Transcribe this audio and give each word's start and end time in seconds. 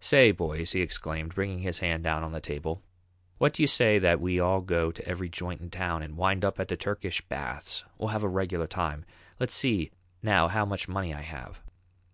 "Say, 0.00 0.30
boys," 0.32 0.72
he 0.72 0.80
exclaimed, 0.80 1.34
bringing 1.34 1.58
his 1.58 1.80
hand 1.80 2.02
down 2.02 2.24
on 2.24 2.32
the 2.32 2.40
table, 2.40 2.82
"what 3.36 3.52
do 3.52 3.62
you 3.62 3.66
say 3.66 3.98
that 3.98 4.22
we 4.22 4.40
all 4.40 4.62
go 4.62 4.90
to 4.90 5.06
every 5.06 5.28
joint 5.28 5.60
in 5.60 5.68
town, 5.68 6.02
and 6.02 6.16
wind 6.16 6.46
up 6.46 6.58
at 6.58 6.68
the 6.68 6.78
Turkish 6.78 7.20
baths? 7.20 7.84
We'll 7.98 8.08
have 8.08 8.22
a 8.24 8.28
regular 8.30 8.66
time. 8.66 9.04
Let's 9.38 9.52
see 9.52 9.90
now 10.22 10.48
how 10.48 10.64
much 10.64 10.88
money 10.88 11.12
I 11.12 11.20
have." 11.20 11.60